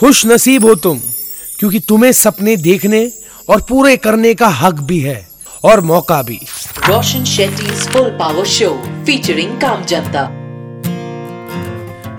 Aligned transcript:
खुश 0.00 0.26
नसीब 0.26 0.64
हो 0.64 0.74
तुम 0.74 0.98
क्योंकि 1.58 1.80
तुम्हें 1.80 2.12
सपने 2.12 2.56
देखने 2.56 3.00
और 3.48 3.60
पूरे 3.68 3.96
करने 3.96 4.32
का 4.34 4.48
हक 4.60 4.80
भी 4.88 4.98
है 5.00 5.26
और 5.64 5.80
मौका 5.80 6.22
भी। 6.22 6.38
Roshan 6.86 7.26
Shetty's 7.32 7.84
Full 7.92 8.08
Power 8.22 8.46
Show 8.54 8.72
featuring 9.08 9.52
Kam 9.64 9.84
Janta. 9.92 10.24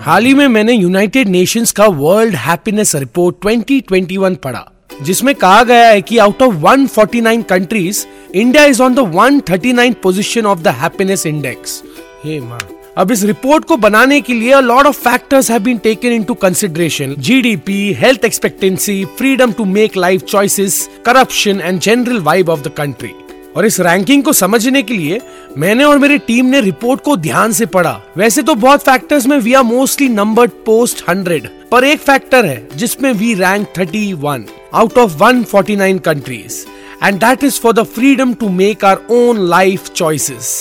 हाल 0.06 0.26
ही 0.26 0.34
में 0.34 0.48
मैंने 0.48 0.74
यूनाइटेड 0.74 1.28
नेशंस 1.28 1.72
का 1.72 1.86
वर्ल्ड 2.00 2.36
हैप्पीनेस 2.36 2.96
रिपोर्ट 2.96 3.36
2021 3.46 4.36
पढ़ा 4.44 4.66
जिसमें 5.02 5.34
कहा 5.36 5.64
गया 5.64 5.88
है 5.88 6.02
कि 6.02 6.18
out 6.18 6.42
of 6.42 6.56
149 6.66 7.44
countries 7.50 8.06
India 8.36 8.66
is 8.66 8.82
on 8.82 8.96
the 8.96 9.00
139 9.16 9.94
position 10.04 10.46
of 10.46 10.60
the 10.60 10.76
happiness 10.82 11.26
index 11.26 11.82
हे 12.26 12.40
माँ। 12.40 12.60
अब 12.98 13.12
इस 13.12 13.24
रिपोर्ट 13.24 13.66
को 13.66 13.76
बनाने 13.78 14.20
के 14.22 14.34
लिए 14.34 14.60
lot 14.62 14.86
of 14.86 15.00
factors 15.00 15.50
have 15.52 15.60
been 15.62 15.78
taken 15.78 16.12
into 16.14 16.34
consideration 16.34 17.16
GDP 17.20 17.92
health 17.94 18.26
expectancy 18.26 19.04
freedom 19.18 19.52
to 19.52 19.66
make 19.66 19.98
life 19.98 20.22
choices 20.24 20.78
corruption 21.06 21.60
and 21.62 21.80
general 21.80 22.20
vibe 22.20 22.50
of 22.50 22.62
the 22.62 22.72
country 22.78 23.12
और 23.56 23.66
इस 23.66 23.80
ranking 23.80 24.24
को 24.24 24.34
समझने 24.34 24.82
के 24.82 24.94
लिए 24.94 25.20
मैंने 25.58 25.84
और 25.84 25.98
मेरी 26.00 26.18
टीम 26.28 26.46
ने 26.46 26.62
रिपोर्ट 26.62 27.02
को 27.02 27.16
ध्यान 27.18 27.52
से 27.52 27.66
पढ़ा। 27.66 28.00
वैसे 28.18 28.42
तो 28.42 28.56
बहुत 28.56 28.84
फैक्टर्स 28.84 29.28
में 29.28 29.38
we 29.40 29.54
are 29.54 29.64
mostly 29.64 30.10
numbered 30.10 30.52
post 30.66 31.04
hundred 31.10 31.48
पर 31.72 31.84
एक 31.84 32.00
फैक्टर 32.00 32.46
है, 32.46 32.68
जिसमें 32.76 33.12
we 33.14 33.34
rank 33.34 33.68
thirty 33.78 34.12
one 34.14 34.46
out 34.74 34.98
of 34.98 35.18
one 35.18 35.44
forty 35.44 35.76
nine 35.76 36.00
countries 36.00 36.64
and 37.04 37.20
that 37.20 37.44
is 37.44 37.60
for 37.62 37.74
the 37.74 37.84
freedom 37.96 38.34
to 38.34 38.50
make 38.54 38.86
our 38.86 39.06
own 39.12 39.48
life 39.50 39.90
choices 39.90 40.56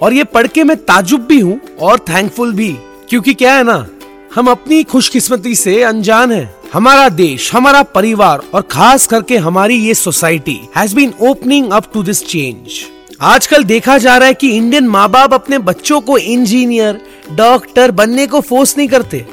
और 0.00 0.12
ये 0.12 0.24
पढ़ 0.26 0.46
के 0.46 0.64
मैं 0.64 0.76
ताजुब 0.78 1.26
भी 1.26 1.40
हूँ 1.40 1.60
और 1.80 1.98
थैंकफुल 2.08 2.52
भी, 2.54 2.72
क्योंकि 3.08 3.34
क्या 3.34 3.54
है 3.54 3.64
ना, 3.64 3.86
हम 4.34 4.46
अपनी 4.46 4.82
खुशकिस्मती 4.84 5.54
से 5.54 5.82
अनजान 5.82 6.32
हैं। 6.32 6.54
हमारा 6.72 7.08
देश, 7.10 7.52
हमारा 7.54 7.82
परिवार 7.84 8.42
और 8.54 8.62
खास 8.70 9.06
करके 9.06 9.36
हमारी 9.38 9.76
ये 9.76 9.94
society 9.96 10.60
has 10.76 10.94
been 10.96 11.12
opening 11.20 11.70
up 11.70 11.90
to 11.94 12.02
this 12.02 12.24
change 12.26 12.80
आजकल 13.22 13.64
देखा 13.64 13.96
जा 13.98 14.16
रहा 14.16 14.28
है 14.28 14.34
कि 14.34 14.50
इंडियन 14.50 14.86
माँ 14.88 15.08
बाप 15.10 15.34
अपने 15.34 15.58
बच्चों 15.60 16.00
को 16.00 16.18
इंजीनियर 16.18 17.00
डॉक्टर 17.32 17.90
बनने 17.90 18.26
को 18.26 18.40
फोर्स 18.40 18.76
नहीं 18.76 18.88
करते। 18.88 19.24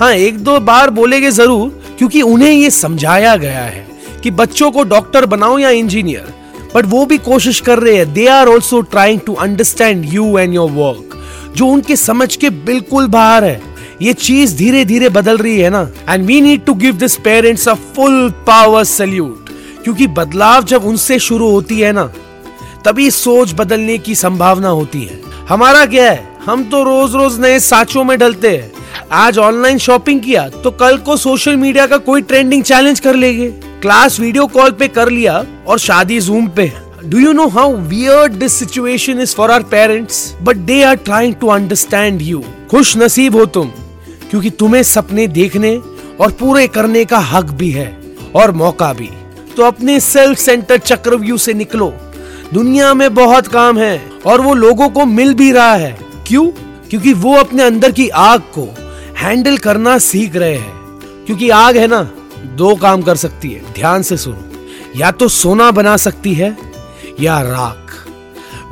हाँ 0.00 0.12
एक 0.14 0.38
दो 0.38 0.58
बार 0.60 0.90
बोलेगे 0.90 1.30
ज़रूर, 1.30 1.68
क्योंकि 1.98 2.22
उन्हें 2.22 2.50
ये 2.50 2.70
समझाया 2.70 3.36
गया 3.36 3.60
है 3.60 3.86
कि 4.22 4.30
बच्चों 4.32 4.70
को 4.70 4.82
डॉक्टर 4.84 5.26
बनाओ 5.26 5.58
या 5.58 5.70
इंजीनियर 5.70 6.32
बट 6.74 6.86
वो 6.86 7.04
भी 7.06 7.18
कोशिश 7.20 7.60
कर 7.60 7.78
रहे 7.78 7.96
हैं। 7.96 8.12
They 8.12 8.26
are 8.28 8.48
also 8.48 8.80
trying 8.82 9.20
to 9.26 9.34
understand 9.36 10.04
you 10.12 10.38
and 10.38 10.54
your 10.54 10.70
work 10.70 11.16
जो 11.56 11.66
उनके 11.66 11.96
समझ 11.96 12.34
के 12.36 12.50
बिल्कुल 12.50 13.06
बाहर 13.08 13.44
है। 13.44 13.60
ये 14.02 14.12
चीज़ 14.12 14.56
धीरे 14.56 14.84
धीरे 14.84 15.08
बदल 15.08 15.36
रही 15.38 15.58
है 15.58 15.70
ना। 15.70 15.88
And 16.08 16.24
we 16.26 16.40
need 16.40 16.64
to 16.64 16.74
give 16.74 16.96
this 16.96 17.16
parents 17.18 17.68
a 17.68 17.74
full 17.74 18.30
power 18.46 18.84
salute 18.86 19.50
क्योंकि 19.84 20.06
बदलाव 20.08 20.64
जब 20.64 20.84
उनसे 20.84 21.18
शुरू 21.18 21.50
होती 21.50 21.80
है 21.80 21.92
ना, 21.92 22.04
तभी 22.84 23.10
सोच 23.10 23.52
बदलने 23.54 23.98
की 23.98 24.14
संभावना 24.14 24.68
होती 24.68 25.02
है। 25.02 25.20
हमारा 25.48 25.84
क्या 25.86 26.10
है? 26.10 26.28
हम 26.44 26.62
तो 26.64 26.82
रोज 26.82 27.14
रोज 27.14 27.38
नए 27.40 27.58
साचों 27.60 28.04
में 28.04 28.18
डलते 28.18 28.50
हैं। 28.50 28.70
आज 29.12 29.38
ऑनलाइन 29.38 29.78
शॉपिंग 29.78 30.20
किया 30.20 30.48
तो 30.54 30.70
कल 30.72 30.96
को 30.98 31.16
सोशल 31.16 31.56
मीडिया 31.56 31.86
का 31.86 31.96
कोई 31.98 32.22
ट्रेंडिंग 32.22 32.62
चैलेंज 32.62 33.00
कर 33.00 33.14
लेंगे। 33.14 33.48
क्लास 33.82 34.18
वीडियो 34.20 34.46
कॉल 34.46 34.70
पे 34.70 34.86
कर 34.88 35.08
लिया 35.08 35.44
और 35.66 35.78
शादी 35.78 36.18
जूम 36.20 36.46
पे 36.48 36.72
do 37.04 37.18
you 37.18 37.32
know 37.32 37.46
how 37.48 37.76
weird 37.76 38.32
this 38.32 38.52
situation 38.52 39.20
is 39.20 39.34
for 39.34 39.50
our 39.50 39.62
parents 39.62 40.34
but 40.42 40.56
they 40.56 40.82
are 40.82 40.96
trying 40.96 41.34
to 41.34 41.46
understand 41.46 42.22
you 42.22 42.42
खुश 42.70 42.96
नसीब 42.96 43.36
हो 43.36 43.46
तुम, 43.46 43.70
क्योंकि 44.30 44.50
तुम्हें 44.50 44.82
सपने 44.82 45.26
देखने 45.28 45.74
और 46.20 46.32
पूरे 46.32 46.66
करने 46.66 47.04
का 47.04 47.18
हक 47.18 47.44
भी 47.44 47.70
है 47.70 47.88
और 48.34 48.52
मौका 48.52 48.92
भी। 48.92 49.10
तो 49.56 49.62
अपने 49.62 49.98
सेल्फ 50.00 50.38
सेंटर 50.38 50.78
चक्रव्यूह 50.78 51.38
से 51.38 51.54
निकलो। 51.54 51.92
दुनिया 52.54 52.94
में 52.94 53.14
बहुत 53.14 53.46
काम 53.46 53.78
है 53.78 54.00
और 54.26 54.40
वो 54.40 54.54
लोगों 54.54 54.88
को 54.88 55.06
मिल 55.06 55.34
भी 55.34 55.50
रहा 55.52 55.74
है। 55.74 55.98
क्यों? 56.26 56.46
क्योंकि 56.90 57.12
वो 57.14 57.34
अपने 57.34 57.62
अंदर 57.62 57.92
की 57.92 58.08
आग 58.08 58.40
को 58.40 58.68
हैंडल 59.18 59.58
करना 59.58 59.98
सीख 59.98 60.36
रहे 60.36 60.54
हैं। 60.54 60.72
क्योंकि 61.26 61.50
आग 61.50 61.76
है 61.76 61.86
ना 61.86 62.08
दो 62.46 62.74
काम 62.76 63.02
कर 63.02 63.16
सकती 63.16 63.50
है। 63.50 63.72
ध्यान 63.72 64.02
से 64.02 64.16
सुनो। 64.16 64.44
या 64.96 65.10
तो 65.10 65.28
सोना 65.28 65.70
बना 65.70 65.96
सकती 65.96 66.34
है, 66.34 66.56
या 67.20 67.40
राख। 67.40 68.08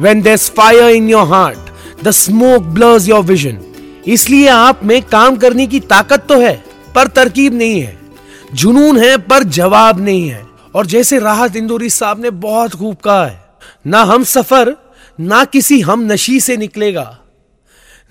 When 0.01 0.23
there 0.23 0.37
fire 0.37 0.91
in 0.91 1.09
your 1.09 1.29
heart 1.29 2.05
the 2.05 2.11
smoke 2.11 2.62
blurs 2.62 3.09
your 3.09 3.21
vision 3.21 3.59
इसलिए 4.07 4.49
आप 4.49 4.81
में 4.84 5.03
काम 5.03 5.37
करने 5.37 5.67
की 5.67 5.81
ताकत 5.81 6.27
तो 6.28 6.41
है, 6.41 6.65
पर 6.95 7.07
तरकीब 7.07 7.55
नहीं 7.55 7.81
है। 7.81 7.99
जुनून 8.55 8.99
है, 8.99 9.17
पर 9.17 9.43
जवाब 9.43 10.01
नहीं 10.01 10.28
है। 10.28 10.47
और 10.75 10.87
जैसे 10.87 11.19
राहत 11.19 11.57
इंदौरी 11.57 11.91
साहब 11.91 12.21
ने 12.21 12.31
बहुत 12.31 12.75
खूब 12.75 12.97
कहा 12.97 13.27
है, 13.27 13.41
ना 13.87 14.03
हम 14.03 14.25
सफ़र, 14.25 14.77
ना 15.21 15.45
किसी 15.45 15.81
हम 15.81 16.12
नशी 16.12 16.41
से 16.41 16.57
निकलेगा। 16.57 17.19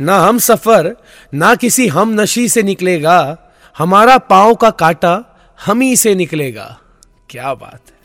ना 0.01 0.19
हम 0.19 0.37
सफ़र, 0.37 0.95
ना 1.33 1.55
किसी 1.55 1.87
हम 1.87 2.21
नशी 2.21 2.49
से 2.49 2.63
निकलेगा। 2.63 3.37
हमारा 3.77 4.17
पाँव 4.17 4.55
का 4.55 4.69
काटा 4.69 5.36
हम 5.65 5.81
ही 5.81 5.95
से 5.95 6.15
निकलेगा। 6.15 6.79
क्या 7.29 7.53
बात 7.53 7.81
है। 7.87 7.97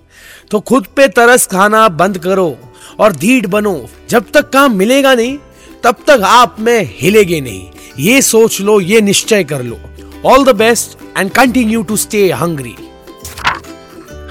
तो 0.51 0.61
खुद 0.61 0.87
पे 0.87 1.09
तरस 1.09 1.47
खाना 1.47 1.89
बंद 1.89 2.19
करो 2.19 2.59
और 3.01 3.13
धीट 3.13 3.47
बनो। 3.47 3.89
जब 4.09 4.25
तक 4.35 4.51
काम 4.51 4.77
मिलेगा 4.77 5.15
नहीं, 5.15 5.39
तब 5.85 5.97
तक 6.07 6.21
आप 6.25 6.57
में 6.61 6.91
हिलेगे 6.99 7.41
नहीं। 7.41 7.69
ये 7.99 8.23
सोच 8.23 8.61
लो, 8.61 8.81
ये 8.81 9.01
निश्चय 9.01 9.45
कर 9.45 9.63
लो। 9.63 9.79
All 10.25 10.45
the 10.45 10.49
best 10.49 11.19
and 11.19 11.31
continue 11.31 11.83
to 11.83 11.97
stay 11.97 12.31
hungry 12.31 12.75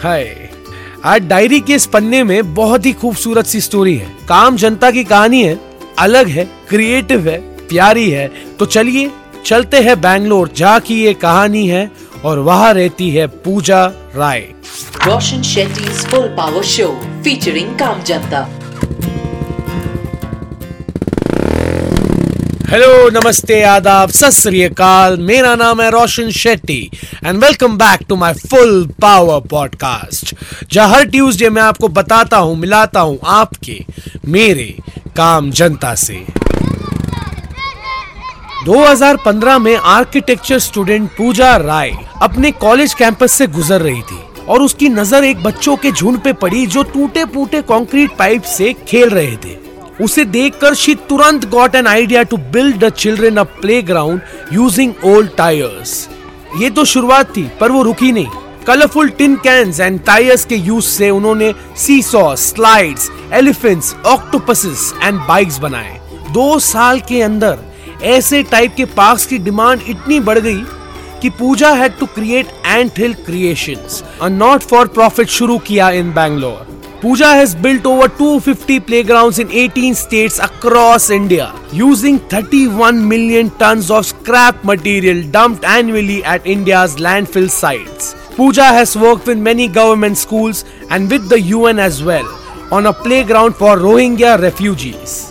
hi. 0.04 0.50
आज 1.06 1.22
डायरी 1.22 1.60
के 1.60 1.74
इस 1.74 1.86
पन्ने 1.86 2.24
में 2.24 2.54
बहुत 2.54 2.86
ही 2.86 2.94
खूबसूरत 2.94 3.46
सी 3.46 3.62
स्टोरी 3.62 3.96
है। 3.96 4.18
काम 4.30 4.58
जनता 4.58 4.92
की 4.92 5.04
कहानी 5.04 5.44
है। 5.44 5.60
अलग 6.00 6.28
है 6.28 6.50
क्रिएटिव 6.70 7.30
है, 7.30 7.40
प्यारी 7.68 8.10
है। 8.10 8.28
तो 8.60 8.66
चलिए, 8.66 9.12
चलते 9.46 9.78
हैं 9.78 10.02
बैंगलोर, 10.02 10.50
जहाँ 10.56 10.80
की 10.80 11.04
ये 11.04 11.14
कहानी 11.14 11.68
है। 11.68 11.92
और 12.26 12.40
वहाँ 12.40 12.74
रहती 12.74 13.10
है 13.10 13.28
Pooja 13.44 13.86
Rai. 14.16 14.40
Roshan 15.06 15.42
Shetty 15.42 15.84
Full 16.02 16.28
Power 16.38 16.64
Show 16.72 16.92
featuring 17.26 17.78
Kam 17.78 18.04
Janta. 18.10 18.48
Hello 22.72 23.10
नमस्ते 23.10 23.62
आदाब 23.64 24.10
सत 24.10 25.18
मेरा 25.20 25.56
नाम 25.56 25.82
है 25.82 25.90
Roshan 25.92 26.30
Shetty 26.32 26.80
and 27.26 27.44
welcome 27.44 27.78
back 27.78 28.06
to 28.10 28.16
my 28.16 28.34
full 28.34 28.86
power 29.02 29.40
podcast 29.50 30.34
जहाँ 30.72 30.90
हर 30.90 31.06
ट्यूसडे 31.06 31.50
मैं 31.50 31.62
आपको 31.62 31.88
बताता 31.98 32.38
हूँ 32.38 32.56
मिलाता 32.58 33.00
हूँ 33.00 33.20
आपके 33.26 33.80
मेरे 34.26 34.74
काम 35.18 35.52
जनता 35.52 35.94
से। 35.96 36.26
2015 38.66 39.58
में 39.60 39.76
आर्किटेक्चर 39.76 40.60
स्टूडेंट 40.60 41.10
पूजा 41.12 41.56
राय 41.58 41.92
अपने 42.22 42.52
कॉलेज 42.54 42.94
कैंपस 42.94 43.32
से 43.34 43.46
गुजर 43.48 43.82
रही 43.82 44.02
थी 44.02 44.20
और 44.46 44.62
उसकी 44.62 44.90
नज़र 44.90 45.24
एक 45.24 45.42
बच्चों 45.44 45.76
के 45.76 45.92
झुंड 45.92 46.20
पे 46.24 46.34
पड़ी 46.34 46.66
जो 46.68 46.84
टूटे 46.84 47.24
फूटे 47.26 47.62
कंक्रीट 47.72 48.12
पाइप 48.18 48.44
से 48.48 48.74
खेल 48.88 49.10
रहे 49.10 49.36
थे। 49.36 49.56
उसे 50.04 50.26
देखकर 50.26 50.74
शी 50.74 50.96
तुरंत 51.10 51.46
got 51.50 51.76
an 51.76 51.88
idea 51.88 52.24
to 52.24 52.38
build 52.54 52.78
the 52.84 52.90
children 52.92 53.38
a 53.38 53.44
playground 53.82 54.22
using 54.54 54.94
old 55.06 55.36
tyres 55.38 56.08
ये 56.58 56.70
तो 56.70 56.86
शुरुआत 56.86 57.36
थी, 57.38 57.48
पर 57.60 57.72
वो 57.72 57.82
रुकी 57.84 58.12
नहीं। 58.12 58.28
Colourful 58.68 59.10
tin 59.18 59.36
cans 59.44 59.80
and 59.80 60.00
tyres 60.06 60.46
के 60.46 60.56
यूज़ 60.58 60.86
से 60.88 61.10
उन्होंने 61.10 61.54
seesaw 62.04 62.24
slides 62.38 63.10
elephants 63.34 63.94
octopuses 64.06 64.94
and 65.04 65.20
bikes 65.28 65.60
बनाए। 65.60 66.00
दो 66.32 66.58
साल 66.62 67.00
के 67.10 67.22
अंदर 67.22 67.58
ऐसे 68.04 68.42
टाइप 68.44 68.74
के 68.78 68.86
पार्क्स 68.96 69.26
की 69.26 69.38
डिमांड 69.40 69.82
इतनी 69.90 70.20
बढ़ 70.20 70.40
गई 70.40 70.64
कि 71.22 71.30
Pooja 71.30 71.70
had 71.74 71.98
to 72.00 72.06
create 72.16 72.48
anthill 72.98 73.14
creation 73.26 74.34
not 74.34 74.62
for 74.64 74.88
profit 74.88 75.30
शुरू 75.30 75.58
किया 75.68 75.90
in 75.92 76.12
Bangalore 76.14 76.70
Pooja 77.02 77.32
has 77.34 77.56
built 77.58 77.86
over 77.86 78.10
250 78.22 78.80
playgrounds 78.88 79.40
in 79.40 79.48
18 79.60 79.94
states 79.96 80.40
across 80.40 81.10
India 81.12 81.52
using 81.74 82.20
31 82.34 82.92
million 82.94 83.50
ton 83.60 83.82
of 83.92 84.06
scrap 84.06 84.62
material 84.66 85.24
dumped 85.32 85.66
annually 85.70 86.22
at 86.34 86.48
India's 86.48 86.96
landfill 87.00 87.48
sites 87.50 88.14
Pooja 88.38 88.70
has 88.70 88.98
worked 88.98 89.28
with 89.30 89.38
many 89.38 89.68
government 89.80 90.18
school 90.18 90.54
and 90.92 91.10
with 91.10 91.34
U 91.40 91.68
N 91.68 91.80
as 91.80 92.02
well 92.04 92.26
on 92.74 92.86
a 92.86 92.92
playground 93.24 93.54
for 93.54 93.78
Rohingya 93.80 94.36
refugees 94.36 95.31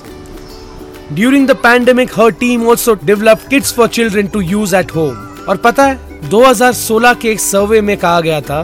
During 1.12 1.45
the 1.45 1.57
pandemic, 1.57 2.12
her 2.12 2.31
team 2.31 2.65
also 2.65 2.95
developed 2.95 3.51
kits 3.51 3.73
for 3.73 3.89
children 3.89 4.29
to 4.31 4.41
use 4.41 4.73
at 4.73 4.93
home. 4.97 5.17
और 5.49 5.57
पता 5.57 5.85
है 5.85 6.29
2016 6.31 7.15
के 7.23 7.29
एक 7.29 7.41
सर्वे 7.41 7.81
में 7.81 7.97
कहा 7.97 8.21
गया 8.21 8.41
था 8.41 8.62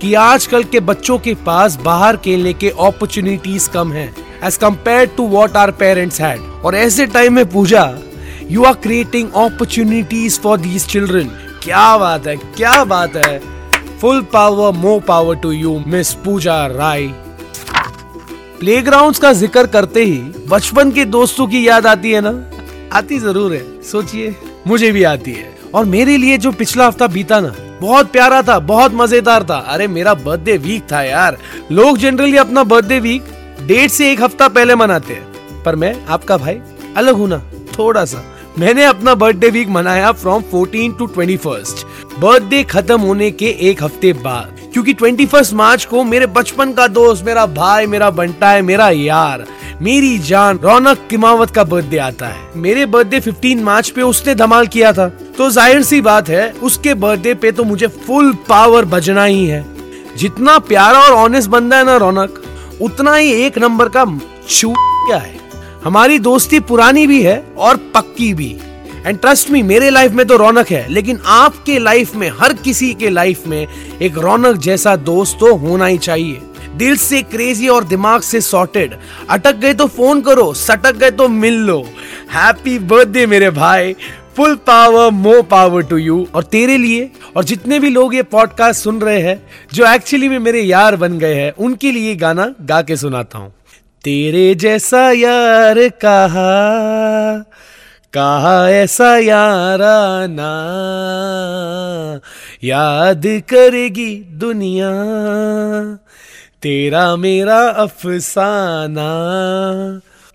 कि 0.00 0.12
आजकल 0.14 0.64
के 0.64 0.80
बच्चों 0.80 1.18
के 1.18 1.34
पास 1.46 1.78
बाहर 1.84 2.16
खेलने 2.16 2.52
के 2.52 2.70
अपॉर्चुनिटीज़ 2.70 3.70
कम 3.70 3.92
हैं 3.92 4.08
as 4.44 4.56
compare 4.56 5.06
to 5.16 5.26
what 5.28 5.56
our 5.56 5.70
parents 5.80 6.20
had 6.20 6.40
और 6.64 6.76
ऐसे 6.76 7.06
टाइम 7.16 7.34
में 7.34 7.44
Pooja 7.50 7.90
you 8.50 8.64
are 8.64 8.74
creating 8.82 9.28
opportunities 9.36 10.40
for 10.40 10.58
these 10.60 10.86
children 10.86 11.30
क्या 11.62 11.96
बात 11.98 12.26
है 12.26 12.36
क्या 12.36 12.82
बात 12.84 13.16
है। 13.16 13.38
Full 14.00 14.20
power 14.32 14.72
more 14.72 15.00
power 15.00 15.36
to 15.36 15.52
you 15.52 15.78
miss 15.86 16.12
Pooja 16.24 16.66
Rai 16.66 17.08
playgrounds 18.60 19.18
का 19.18 19.32
ज़िक्र 19.32 19.66
करते 19.66 20.04
ही 20.04 20.18
बचपन 20.48 20.90
के 20.90 21.04
दोस्तों 21.04 21.46
की 21.46 21.68
याद 21.68 21.86
आती 21.86 22.12
है 22.12 22.20
ना? 22.24 22.30
आती 22.92 23.18
ज़रूर 23.18 23.54
है, 23.54 23.82
सोचिए। 23.82 24.34
मुझे 24.66 24.92
भी 24.92 25.02
आती 25.02 25.32
है। 25.32 25.58
और 25.74 25.84
मेरे 25.84 26.16
लिए 26.16 26.38
जो 26.38 26.52
पिछला 26.52 26.86
हफ़्ता 26.86 27.06
बीता 27.06 27.40
ना, 27.40 27.54
बहुत 27.80 28.12
प्यारा 28.12 28.42
था, 28.42 28.58
बहुत 28.58 28.92
मज़ेदार 28.94 29.44
था। 29.44 29.56
अरे, 29.56 29.88
मेरा 29.88 30.14
बर्थडे 30.14 30.56
वीक 30.56 30.82
था 30.92 31.02
यार। 31.02 31.36
लोग 31.72 31.98
जनरली 31.98 32.36
अपना 32.36 32.64
बर्थडे 32.64 33.00
वीक 33.00 33.24
डेट 33.66 33.90
से 33.90 34.12
एक 34.12 34.22
हफ़्ता 34.22 34.48
पहले 34.48 34.74
मनाते 34.74 35.14
हैं। 35.14 35.62
पर 35.62 35.76
मैं, 35.76 35.94
आपका 36.06 36.36
भाई, 36.36 36.60
अलग 36.96 37.14
हूँ 37.14 37.28
ना 37.28 37.38
थोड़ा 37.78 38.04
सा 38.04 38.24
मैंने 38.58 38.84
अपना 38.84 39.14
बर्थडे 39.14 39.50
वीक 39.50 39.68
मनाया 39.68 40.12
फ्रॉम 40.12 40.42
14 40.54 40.98
टू 40.98 41.06
21 41.06 41.84
बर्थडे 42.18 42.62
खत्म 42.64 43.00
होने 43.00 43.30
के 43.30 43.46
एक 43.60 43.82
हफ़्ते 43.82 44.12
बाद। 44.12 44.65
क्योंकि 44.76 44.92
21 44.94 45.52
मार्च 45.54 45.84
को 45.84 46.04
मेरे 46.04 46.26
बचपन 46.26 46.72
का 46.72 46.86
दोस्त, 46.86 47.24
मेरा 47.24 47.46
भाई, 47.46 47.86
मेरा 47.86 48.10
बंटा 48.10 48.50
है, 48.50 48.62
मेरा 48.62 48.88
यार, 48.90 49.46
मेरी 49.82 50.18
जान 50.18 50.58
रौनक 50.58 51.06
किमावत 51.10 51.50
का 51.50 51.64
बर्थडे 51.64 51.98
आता 51.98 52.26
है। 52.26 52.48
मेरे 52.56 52.86
बर्थडे 52.86 53.20
15 53.20 53.62
मार्च 53.62 53.90
पे 53.90 54.02
उसने 54.02 54.34
धमाल 54.34 54.66
किया 54.66 54.92
था। 54.92 55.08
तो 55.08 55.50
ज़ाहिर 55.50 55.82
सी 55.82 56.00
बात 56.00 56.28
है, 56.28 56.52
उसके 56.52 56.94
बर्थडे 56.94 57.34
पे 57.34 57.52
तो 57.52 57.64
मुझे 57.64 57.86
फुल 57.86 58.32
पावर 58.48 58.84
बजना 58.84 59.24
ही 59.24 59.46
है। 59.46 59.64
जितना 60.16 60.58
प्यारा 60.58 61.00
और 61.00 61.12
ऑनेस्ट 61.12 61.50
बंदा 61.50 61.76
है 61.76 61.84
ना 61.84 61.96
रौनक, 61.96 62.42
उतना 62.82 63.14
ही 63.14 63.32
एक 63.32 63.58
नंबर 63.58 63.88
का 63.88 64.04
छू 64.48 64.74
क्या 64.78 65.18
है। 65.18 65.34
हमारी 65.84 66.18
दोस्ती 66.18 66.60
पुरानी 66.60 67.06
भी 67.06 67.22
है 67.22 67.44
और 67.58 67.76
पक्की 67.76 68.34
भी। 68.34 68.56
एंड 69.06 69.18
ट्रस्ट 69.20 69.50
मी 69.50 69.62
मेरे 69.62 69.90
लाइफ 69.90 70.12
में 70.12 70.24
तो 70.26 70.36
रौनक 70.36 70.70
है, 70.70 70.86
लेकिन 70.88 71.18
आपके 71.26 71.78
लाइफ 71.78 72.14
में, 72.16 72.30
हर 72.40 72.52
किसी 72.54 72.92
के 72.94 73.10
लाइफ 73.10 73.46
में 73.46 73.66
एक 74.02 74.18
रौनक 74.18 74.56
जैसा 74.56 74.94
दोस्त 74.96 75.36
तो 75.40 75.54
होना 75.56 75.86
ही 75.86 75.98
चाहिए। 75.98 76.40
दिल 76.76 76.96
से 76.96 77.20
क्रेजी 77.22 77.68
और 77.68 77.84
दिमाग 77.84 78.20
से 78.20 78.40
सॉर्टेड 78.40 78.94
अटक 79.30 79.56
गए 79.56 79.74
तो 79.74 79.86
फ़ोन 79.86 80.20
करो, 80.20 80.52
सटक 80.54 80.96
गए 80.96 81.10
तो 81.10 81.28
मिल 81.28 81.54
लो। 81.58 81.78
हैप्पी 82.32 82.78
बर्थडे 82.78 83.26
मेरे 83.26 83.50
भाई। 83.50 83.94
Full 84.36 84.54
power 84.66 85.10
more 85.10 85.40
power 85.42 85.82
to 85.82 85.96
you 85.96 86.26
और 86.34 86.42
तेरे 86.42 86.76
लिए, 86.78 87.10
और 87.36 87.44
जितने 87.44 87.78
भी 87.78 87.90
लोग 87.90 88.14
ये 88.14 88.22
पॉडकास्ट 88.22 88.82
सुन 88.82 89.00
रहे 89.00 89.20
हैं, 89.20 89.42
जो 89.72 89.86
एक्चुअली 89.86 90.28
में 90.28 90.38
मेरे 90.38 90.60
यार 90.60 90.96
बन 90.96 91.18
गए 91.18 91.34
हैं, 91.34 91.52
उनके 91.52 91.92
लिए 91.92 92.14
गाना 92.16 92.54
गा 92.62 92.82
के 92.82 92.96
सुनाता 92.96 93.38
हूँ। 93.38 93.52
तेरे 94.04 94.54
जैसा 94.54 95.10
यार 95.10 95.88
कहा 96.04 97.44
कहा 98.16 98.70
ऐसा 98.70 99.16
याराना 99.18 100.52
याद 102.64 103.22
करेगी 103.48 104.14
दुनिया, 104.34 104.90
तेरा 106.62 107.04
मेरा 107.16 107.58
अफसाना। 107.78 109.08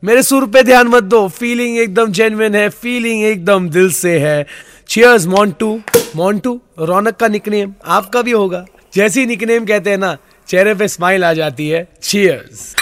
मेरे 0.03 0.23
सुर 0.23 0.45
पे 0.47 0.63
ध्यान 0.63 0.87
मत 0.87 1.03
दो 1.03 1.27
फीलिंग 1.29 1.77
एकदम 1.77 2.11
जेन्युइन 2.11 2.55
है 2.55 2.67
फीलिंग 2.69 3.23
एकदम 3.23 3.69
दिल 3.69 3.89
से 3.91 4.17
है। 4.19 4.45
चियर्स 4.87 5.25
मोन्टू 5.27 5.79
मोन्टू 6.15 6.59
रौनक 6.79 7.15
का 7.15 7.27
निकनेम 7.27 7.73
आपका 7.87 8.21
भी 8.21 8.31
होगा। 8.31 8.65
जैसी 8.93 9.25
निकनेम 9.25 9.65
कहते 9.65 9.89
हैं 9.89 9.97
ना, 9.97 10.17
चेहरे 10.47 10.73
पे 10.73 10.87
स्माइल 10.87 11.23
आ 11.23 11.33
जाती 11.33 11.69
है। 11.69 11.87
चियर्स 12.03 12.75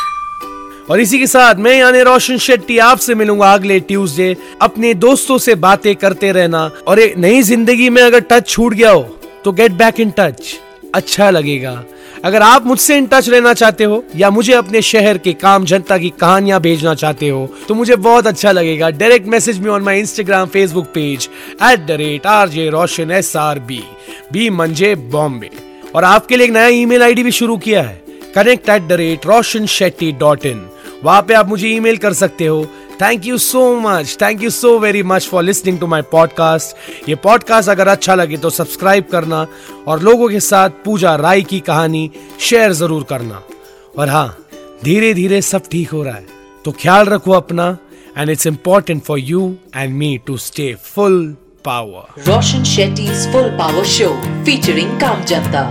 और 0.90 1.00
इसी 1.00 1.20
के 1.20 1.28
साथ 1.28 1.56
मैं 1.56 1.76
यानी 1.76 2.02
रोशन 2.04 2.38
शेट्टी 2.38 2.78
आपसे 2.80 3.16
मिलूँगा 3.16 3.52
अगले 3.54 3.80
ट्यूसडे। 3.82 4.36
अपने 4.62 4.94
दोस्तों 4.96 5.38
से 5.38 5.56
बातें 5.58 5.96
करते 5.96 6.32
रहना 6.32 6.66
और 6.88 7.00
एक 7.00 7.18
नई 7.18 7.42
ज़िंदगी 7.44 7.90
में 7.90 8.02
अगर 8.02 8.20
टच 8.22 8.48
छूट 8.48 8.74
गया 8.74 8.92
हो 8.92 9.02
तो 9.44 9.52
गेट 9.52 9.72
बैक 9.74 10.00
इन 10.00 10.14
टच 10.18 10.56
अच्छा 10.96 11.30
लगेगा। 11.30 11.84
अगर 12.26 12.42
आप 12.42 12.66
मुझसे 12.66 12.98
इन 12.98 13.06
टच 13.08 13.30
रहना 13.30 13.54
चाहते 13.54 13.84
हो 13.84 14.04
या 14.16 14.30
मुझे 14.30 14.54
अपने 14.54 14.82
शहर 14.82 15.18
के 15.18 15.34
काम 15.36 15.66
जनता 15.66 15.98
की 15.98 16.10
कहानियाँ 16.20 16.60
भेजना 16.62 16.94
चाहते 16.96 17.30
हो 17.30 17.48
तो 17.68 17.76
मुझे 17.76 17.96
बहुत 17.98 18.28
अच्छा 18.28 18.52
लगेगा। 18.52 18.90
Direct 18.92 19.28
message 19.28 19.60
me 19.60 19.70
on 19.70 19.84
my 19.84 20.00
Instagram 20.00 20.48
Facebook 20.48 20.88
page 20.94 21.30
at 21.64 21.86
the 21.86 21.98
rate 22.02 22.26
R 22.28 22.50
J 22.50 22.70
Roshan 22.70 23.12
S 23.12 23.36
R 23.38 23.60
B 23.62 23.82
B 24.34 24.50
मंजे 24.52 24.94
बॉम्बे 25.14 25.50
और 25.96 26.04
आपके 26.06 26.38
लिए 26.38 26.48
एक 26.48 26.54
नया 26.54 26.68
ईमेल 26.76 27.04
आईडी 27.04 27.24
भी 27.24 27.32
शुरू 27.32 27.58
किया 27.60 27.82
है। 27.82 28.02
Connect 28.36 28.70
at 28.70 28.82
the 28.82 28.92
rate 29.00 29.26
Roshan 29.28 29.66
Shetty 29.68 30.12
dot 30.20 30.46
in 30.46 30.68
वहाँ 31.04 31.22
पे 31.28 31.34
आप 31.34 31.48
मुझे 31.48 31.68
ईमेल 31.68 31.98
कर 31.98 32.14
सकते 32.14 32.46
हो। 32.46 32.66
Thank 33.02 33.26
you 33.26 33.38
so 33.38 33.62
much 33.80 34.18
thank 34.22 34.42
you 34.44 34.50
so 34.50 34.78
very 34.80 35.04
much 35.04 35.28
for 35.28 35.44
listening 35.44 35.80
to 35.80 35.88
my 35.88 36.02
podcast 36.12 37.10
ये 37.10 37.16
पॉडकास्ट 37.24 37.70
अगर 37.70 37.88
अच्छा 37.88 38.16
लगे 38.16 38.38
तो 38.38 38.50
सब्सक्राइब 38.50 39.06
करना 39.12 39.46
और 39.88 40.02
लोगों 40.04 40.30
के 40.30 40.40
साथ 40.40 40.70
पूजा 40.86 41.16
राय 41.16 41.42
की 41.42 41.60
कहानी 41.60 42.10
शेयर 42.40 42.74
ज़रूर 42.74 43.04
करना। 43.10 43.42
और 43.98 44.10
हाँ 44.10 44.38
धीरे 44.84 45.14
धीरे 45.14 45.42
सब 45.42 45.70
ठीक 45.72 45.90
हो 45.92 46.04
रहा 46.04 46.16
है। 46.16 46.26
तो 46.66 46.72
ख्याल 46.82 47.06
रखो 47.06 47.32
अपना 47.32 47.78
and 48.18 48.30
it's 48.30 48.48
important 48.48 49.04
for 49.04 49.20
you 49.20 49.54
and 49.76 49.94
me 49.98 50.18
to 50.28 50.38
stay 50.38 50.74
full 50.86 51.36
power 51.66 52.24
Roshan 52.24 52.66
Shetty's 52.72 53.28
Full 53.34 53.50
Power 53.58 53.86
Show, 53.98 54.14
featuring 54.48 54.98
Kam 55.02 55.26
Janta. 55.32 55.64